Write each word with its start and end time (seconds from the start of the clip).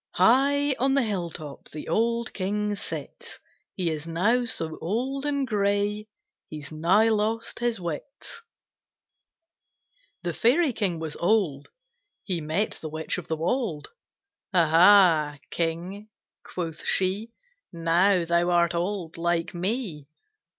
"High 0.15 0.73
on 0.79 0.95
the 0.95 1.03
hill 1.03 1.29
top 1.29 1.69
The 1.69 1.87
old 1.87 2.33
King 2.33 2.75
sits; 2.75 3.37
He 3.75 3.91
is 3.91 4.07
now 4.07 4.45
so 4.45 4.79
old 4.81 5.27
and 5.27 5.45
gray 5.45 6.07
He's 6.49 6.71
nigh 6.71 7.09
lost 7.09 7.59
his 7.59 7.79
wits." 7.79 8.41
THE 10.23 10.33
Fairy 10.33 10.73
King 10.73 10.97
was 10.97 11.15
old. 11.17 11.69
He 12.23 12.41
met 12.41 12.79
the 12.81 12.89
Witch 12.89 13.19
of 13.19 13.27
the 13.27 13.37
Wold. 13.37 13.89
"Ah 14.51 14.69
ha, 14.69 15.37
King!" 15.51 16.09
quoth 16.41 16.83
she, 16.83 17.29
"Now 17.71 18.25
thou 18.25 18.49
art 18.49 18.73
old 18.73 19.17
like 19.17 19.53
me." 19.53 20.07